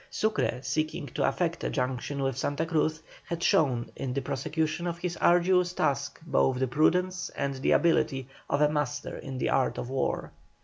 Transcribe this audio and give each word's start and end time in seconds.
Sucre, 0.09 0.59
seeking 0.63 1.05
to 1.05 1.27
affect 1.29 1.63
a 1.63 1.69
junction 1.69 2.23
with 2.23 2.35
Santa 2.35 2.65
Cruz, 2.65 3.03
had 3.25 3.43
shown 3.43 3.91
in 3.95 4.13
the 4.15 4.21
prosecution 4.23 4.87
of 4.87 4.97
his 4.97 5.15
arduous 5.17 5.73
task 5.73 6.19
both 6.25 6.57
the 6.57 6.65
prudence 6.67 7.29
and 7.35 7.53
the 7.57 7.73
ability 7.73 8.27
of 8.49 8.61
a 8.61 8.69
master 8.69 9.15
in 9.15 9.37
the 9.37 9.51
art 9.51 9.77
of 9.77 9.91
war. 9.91 10.31